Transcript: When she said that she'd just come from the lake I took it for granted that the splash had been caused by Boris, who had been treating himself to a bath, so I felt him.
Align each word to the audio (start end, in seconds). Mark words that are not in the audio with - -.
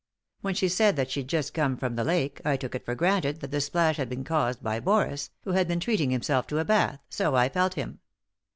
When 0.41 0.55
she 0.55 0.67
said 0.67 0.95
that 0.95 1.11
she'd 1.11 1.27
just 1.27 1.53
come 1.53 1.77
from 1.77 1.95
the 1.95 2.03
lake 2.03 2.41
I 2.43 2.57
took 2.57 2.73
it 2.73 2.83
for 2.83 2.95
granted 2.95 3.39
that 3.41 3.51
the 3.51 3.61
splash 3.61 3.97
had 3.97 4.09
been 4.09 4.23
caused 4.23 4.63
by 4.63 4.79
Boris, 4.79 5.29
who 5.43 5.51
had 5.51 5.67
been 5.67 5.79
treating 5.79 6.09
himself 6.09 6.47
to 6.47 6.57
a 6.57 6.65
bath, 6.65 6.99
so 7.07 7.35
I 7.35 7.49
felt 7.49 7.75
him. 7.75 7.99